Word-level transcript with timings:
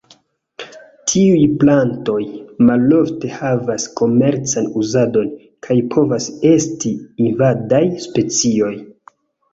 Tiuj 1.11 1.41
plantoj 1.63 2.23
malofte 2.69 3.29
havas 3.35 3.85
komercan 4.01 4.71
uzadon, 4.85 5.29
kaj 5.69 5.79
povas 5.95 6.31
esti 6.55 6.95
invadaj 7.29 7.83
specioj. 8.09 8.77